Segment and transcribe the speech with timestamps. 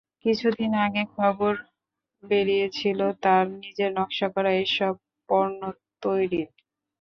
[0.23, 1.53] কিছুদিন আগেই খবর
[2.23, 4.93] বেরিয়েছিল তাঁর নিজের নকশা করা এসব
[5.29, 5.61] পণ্য
[6.03, 6.49] তৈরির।